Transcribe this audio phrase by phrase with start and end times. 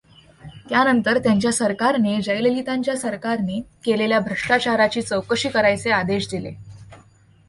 [0.69, 6.53] त्यानंतर त्यांच्या सरकारने जयललितांच्या सरकारने केलेल्या भ्रष्टाचाराची चौकशी करायचे आदेश दिले.